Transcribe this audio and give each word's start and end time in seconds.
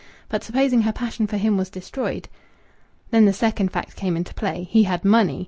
But 0.29 0.43
supposing 0.43 0.81
her 0.81 0.91
passion 0.91 1.27
for 1.27 1.37
him 1.37 1.57
was 1.57 1.69
destroyed? 1.69 2.27
Then 3.11 3.25
the 3.25 3.33
second 3.33 3.69
fact 3.69 3.95
came 3.95 4.17
into 4.17 4.33
play. 4.33 4.63
He 4.63 4.85
had 4.85 5.05
money. 5.05 5.39